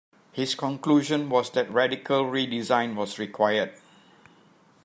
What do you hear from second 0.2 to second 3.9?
His conclusion was that radical re-design was required.